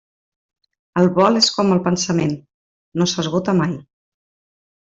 [1.01, 2.35] El vol és com el pensament:
[3.03, 3.81] no s'esgota mai.